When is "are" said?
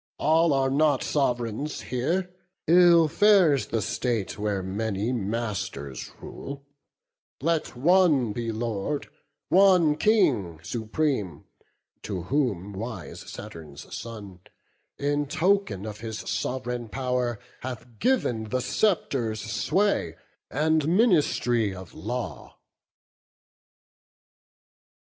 0.51-0.71